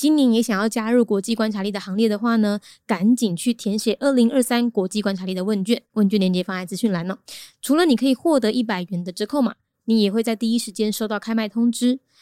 [0.00, 7.18] 今年也想要加入国际观察力的行列的话呢，赶紧去填写二零二三国际观察力的问卷，问卷链接放在资讯栏哦。
[7.60, 12.00] 除了你可以获得一百元的折扣码，你也会在第一时间收到开卖通知。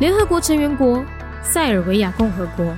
[0.00, 1.04] 联合国成员国
[1.42, 2.74] 塞尔维亚共和国。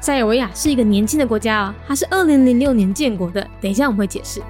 [0.00, 3.44] 塞尔维亚是一个年轻的国家哦，它是二零零六年建国的。
[3.60, 4.40] 等一下我们会解释。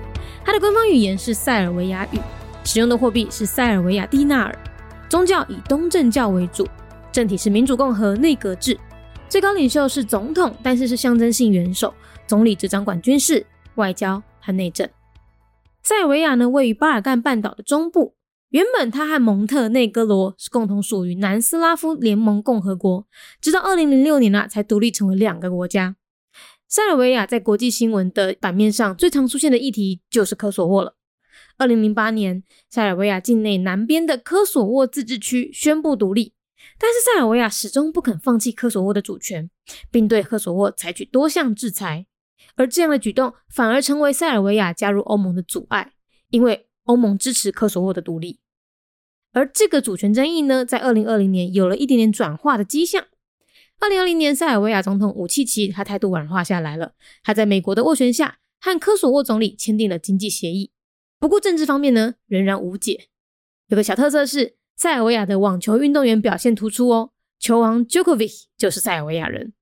[0.44, 2.20] 它的官方语言是塞尔维亚语，
[2.64, 4.54] 使用的货币是塞尔维亚蒂纳尔，
[5.08, 6.68] 宗教以东正教为主，
[7.10, 8.78] 政体是民主共和内阁制，
[9.26, 11.94] 最高领袖是总统，但是是象征性元首，
[12.26, 14.86] 总理只掌管军事、外交和内政。
[15.82, 18.12] 塞尔维亚呢，位于巴尔干半岛的中部。
[18.50, 23.06] 原本它和蒙特内哥罗是共同属于南斯拉夫联盟共和国，
[23.40, 25.96] 直到二零零六年啊才独立成为两个国家。
[26.68, 30.94] 塞尔维亚在国际新闻的版面上最常出现的议题就是科索沃了。
[31.58, 36.32] 二零零八年，塞尔维亚境内南边的科索沃自治区宣布独立，
[36.78, 39.50] 但是塞尔维亚始终不肯放弃科索沃的主权，
[39.90, 42.06] 并对科索沃采取多项制裁。
[42.54, 45.92] 而这样的举动反而成为塞尔维亚加入欧盟的阻碍，
[46.30, 46.65] 因为。
[46.86, 48.40] 欧盟支持科索沃的独立，
[49.32, 53.06] 而这个主权争议呢，在二零二零年有了一点点转化的迹象。
[53.78, 60.70] 二零二零年，塞尔维亚总统武契奇他态度软化下来了，他在美国的斡旋下，和科索沃总理签订了经济协议。
[61.18, 63.08] 不过政治方面呢，仍然无解。
[63.66, 69.52] 有个小特色是，塞尔维亚的网球运动员表现突出哦，球王 Djokovic 就是塞尔维亚人。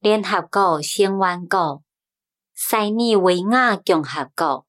[0.00, 1.82] 联合国成员国
[2.54, 4.67] 塞尔维亚共和国。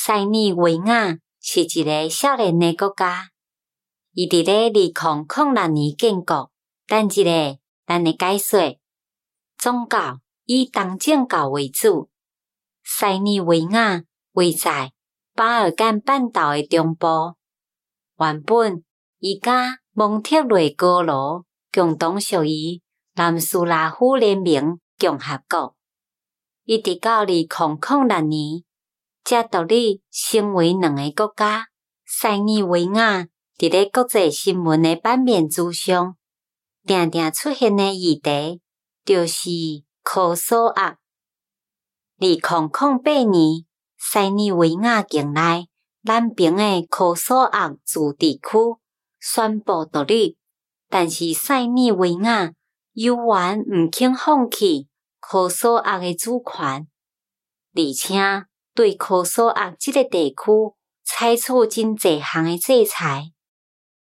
[0.00, 3.30] 塞尔维亚是一个少年的国家，
[4.12, 6.52] 伊伫咧二零零六年建国。
[6.86, 8.78] 但一个咱的解说，
[9.58, 12.08] 宗教以东正教为主。
[12.84, 14.04] 塞尔维亚
[14.34, 14.92] 位在
[15.34, 17.34] 巴尔干半岛的中部，
[18.20, 18.84] 原本
[19.18, 22.80] 伊甲蒙特雷哥罗共同属于
[23.16, 25.74] 南斯拉夫联盟共和国，
[26.62, 28.67] 一直到二零零六年。
[29.28, 31.66] 才独立成为两个国家。
[32.06, 33.28] 塞尔维亚
[33.58, 36.16] 伫咧国际新闻的版面之上，
[36.82, 38.62] 定定出现的议题
[39.04, 39.50] 就是
[40.02, 40.72] 科索沃。
[40.72, 40.96] 二
[42.16, 43.66] 零零八年，
[43.98, 45.68] 塞尔维亚境内
[46.00, 48.40] 南边的科索沃自治区
[49.20, 50.38] 宣布独立，
[50.88, 52.54] 但是塞尔维亚
[52.94, 54.88] 犹原毋肯放弃
[55.20, 56.88] 科索沃的主权，
[57.74, 58.47] 而且。
[58.78, 60.36] 对科索沃这个地区
[61.04, 63.32] 采取真侪项的制裁，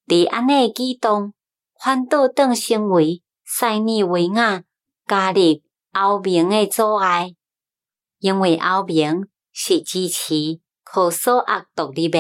[0.06, 1.34] 而安尼举动
[1.84, 4.64] 反倒等成为塞尔维亚
[5.08, 5.40] 加入
[5.94, 7.34] 欧盟的阻碍，
[8.20, 12.20] 因为欧盟是支持科索沃独立的，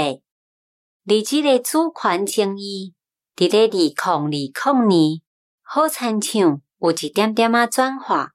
[1.05, 2.95] 而这个主权争议
[3.35, 5.21] 伫咧二零二零年
[5.61, 8.31] 好亲像有一点点仔转化，二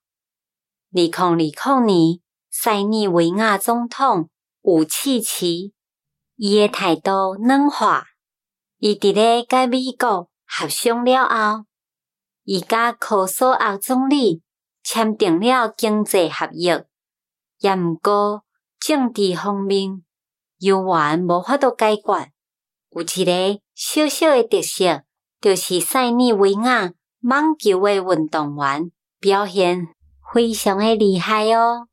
[0.93, 2.26] 零二零年。
[2.59, 4.31] 塞尔维亚总统
[4.63, 5.75] 武契奇，
[6.37, 8.07] 伊诶态度软化，
[8.79, 11.67] 伊伫咧甲美国协商了后，
[12.45, 14.43] 伊甲科索沃总理
[14.83, 16.87] 签订了经济合约，
[17.61, 18.43] 也毋过
[18.81, 20.03] 政治方面
[20.59, 22.33] 犹原无法度解决。
[22.89, 25.05] 有一个小小诶特色，
[25.43, 29.89] 就是塞尔维亚网球诶运动员表现
[30.33, 31.89] 非常诶厉害哦。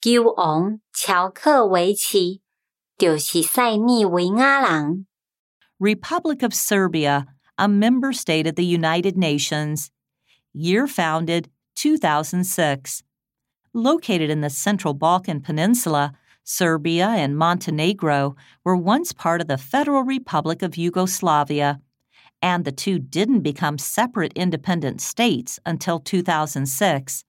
[0.00, 2.40] 球王乔克维奇
[2.96, 5.06] 就是塞尼维亚人。
[5.78, 9.90] Republic of Serbia, a member state of the United Nations.
[10.54, 13.02] Year founded 2006.
[13.74, 16.12] Located in the Central Balkan Peninsula,
[16.44, 21.80] Serbia and Montenegro were once part of the Federal Republic of Yugoslavia,
[22.40, 27.24] and the two didn't become separate independent states until 2006.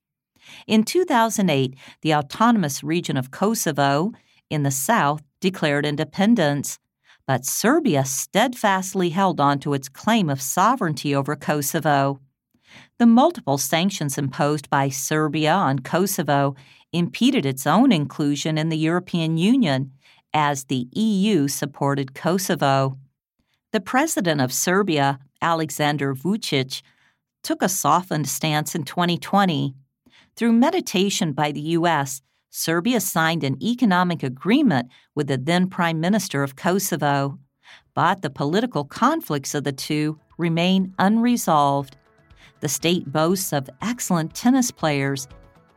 [0.67, 4.13] In 2008, the autonomous region of Kosovo
[4.51, 6.79] in the south declared independence,
[7.27, 12.21] but Serbia steadfastly held on to its claim of sovereignty over Kosovo.
[12.99, 16.55] The multiple sanctions imposed by Serbia on Kosovo
[16.93, 19.93] impeded its own inclusion in the European Union
[20.35, 22.99] as the EU supported Kosovo.
[23.73, 26.83] The president of Serbia, Alexander Vucic,
[27.43, 29.75] took a softened stance in 2020.
[30.35, 36.43] Through mediation by the U.S., Serbia signed an economic agreement with the then Prime Minister
[36.43, 37.39] of Kosovo.
[37.95, 41.97] But the political conflicts of the two remain unresolved.
[42.61, 45.29] The state boasts of excellent tennis players.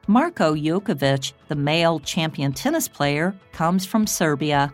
[0.08, 4.74] Marko Jokovic, the male champion tennis player, comes from Serbia.